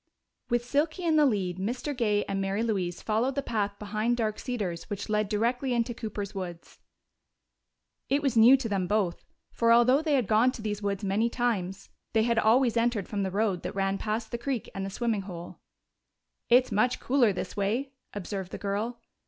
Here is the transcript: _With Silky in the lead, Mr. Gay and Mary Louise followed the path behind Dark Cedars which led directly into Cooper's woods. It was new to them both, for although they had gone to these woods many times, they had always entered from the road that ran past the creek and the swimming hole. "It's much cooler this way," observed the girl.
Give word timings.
_With 0.49 0.65
Silky 0.65 1.03
in 1.03 1.15
the 1.15 1.27
lead, 1.27 1.59
Mr. 1.59 1.95
Gay 1.95 2.23
and 2.25 2.41
Mary 2.41 2.63
Louise 2.63 3.03
followed 3.03 3.35
the 3.35 3.43
path 3.43 3.77
behind 3.77 4.17
Dark 4.17 4.39
Cedars 4.39 4.89
which 4.89 5.09
led 5.09 5.29
directly 5.29 5.75
into 5.75 5.93
Cooper's 5.93 6.33
woods. 6.33 6.79
It 8.09 8.23
was 8.23 8.35
new 8.35 8.57
to 8.57 8.67
them 8.67 8.87
both, 8.87 9.23
for 9.51 9.71
although 9.71 10.01
they 10.01 10.15
had 10.15 10.25
gone 10.25 10.51
to 10.53 10.61
these 10.63 10.81
woods 10.81 11.03
many 11.03 11.29
times, 11.29 11.89
they 12.13 12.23
had 12.23 12.39
always 12.39 12.77
entered 12.77 13.07
from 13.07 13.21
the 13.21 13.29
road 13.29 13.61
that 13.61 13.75
ran 13.75 13.99
past 13.99 14.31
the 14.31 14.39
creek 14.39 14.71
and 14.73 14.83
the 14.83 14.89
swimming 14.89 15.21
hole. 15.21 15.59
"It's 16.49 16.71
much 16.71 16.99
cooler 16.99 17.31
this 17.31 17.55
way," 17.55 17.91
observed 18.11 18.51
the 18.51 18.57
girl. 18.57 18.97